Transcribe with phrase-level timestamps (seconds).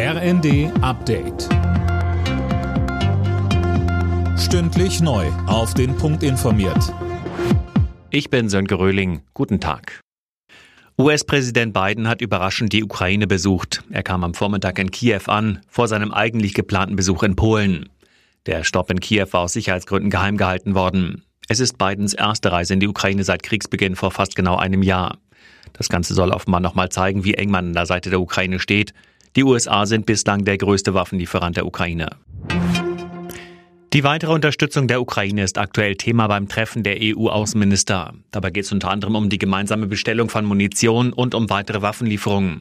[0.00, 1.48] RND Update.
[4.38, 5.26] Stündlich neu.
[5.48, 6.94] Auf den Punkt informiert.
[8.10, 9.22] Ich bin Sönke Röhling.
[9.34, 9.98] Guten Tag.
[11.00, 13.82] US-Präsident Biden hat überraschend die Ukraine besucht.
[13.90, 17.88] Er kam am Vormittag in Kiew an, vor seinem eigentlich geplanten Besuch in Polen.
[18.46, 21.24] Der Stopp in Kiew war aus Sicherheitsgründen geheim gehalten worden.
[21.48, 25.18] Es ist Bidens erste Reise in die Ukraine seit Kriegsbeginn vor fast genau einem Jahr.
[25.72, 28.94] Das Ganze soll offenbar nochmal zeigen, wie eng man an der Seite der Ukraine steht.
[29.38, 32.08] Die USA sind bislang der größte Waffenlieferant der Ukraine.
[33.94, 38.12] Die weitere Unterstützung der Ukraine ist aktuell Thema beim Treffen der EU-Außenminister.
[38.30, 42.60] Dabei geht es unter anderem um die gemeinsame Bestellung von Munition und um weitere Waffenlieferungen.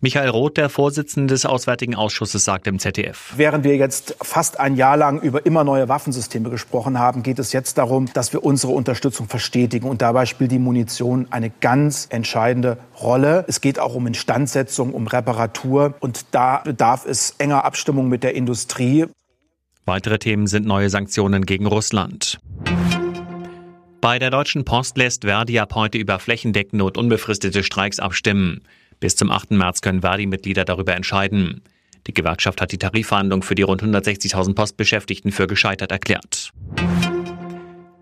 [0.00, 3.34] Michael Roth, der Vorsitzende des Auswärtigen Ausschusses, sagt im ZDF.
[3.36, 7.52] Während wir jetzt fast ein Jahr lang über immer neue Waffensysteme gesprochen haben, geht es
[7.52, 9.88] jetzt darum, dass wir unsere Unterstützung verstetigen.
[9.88, 13.44] Und dabei spielt die Munition eine ganz entscheidende Rolle.
[13.46, 15.94] Es geht auch um Instandsetzung, um Reparatur.
[16.00, 19.06] Und da bedarf es enger Abstimmung mit der Industrie.
[19.86, 22.40] Weitere Themen sind neue Sanktionen gegen Russland.
[24.00, 28.62] Bei der Deutschen Post lässt Verdi ab heute über flächendeckende und unbefristete Streiks abstimmen.
[28.98, 29.52] Bis zum 8.
[29.52, 31.62] März können Verdi-Mitglieder darüber entscheiden.
[32.08, 36.50] Die Gewerkschaft hat die Tarifverhandlung für die rund 160.000 Postbeschäftigten für gescheitert erklärt.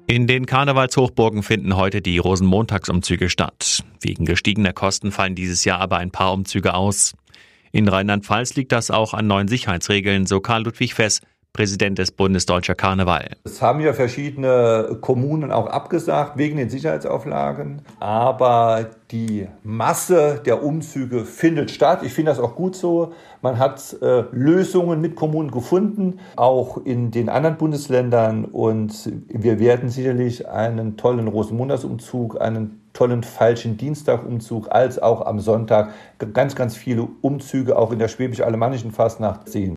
[0.07, 3.85] In den Karnevalshochburgen finden heute die Rosenmontagsumzüge statt.
[4.01, 7.15] Wegen gestiegener Kosten fallen dieses Jahr aber ein paar Umzüge aus.
[7.73, 11.21] In Rheinland-Pfalz liegt das auch an neuen Sicherheitsregeln, so Karl Ludwig Fess,
[11.55, 13.37] Präsident des Bundes Deutscher Karneval.
[13.45, 17.83] Es haben ja verschiedene Kommunen auch abgesagt wegen den Sicherheitsauflagen.
[18.01, 22.01] Aber die Masse der Umzüge findet statt.
[22.03, 23.13] Ich finde das auch gut so.
[23.41, 28.47] Man hat äh, Lösungen mit Kommunen gefunden, auch in den anderen Bundesländern.
[28.47, 35.91] Und wir werden sicherlich einen tollen Rosenmontagsumzug, einen tollen falschen Dienstagumzug, als auch am Sonntag
[36.33, 39.77] ganz, ganz viele Umzüge auch in der schwäbisch-alemannischen Fastnacht sehen.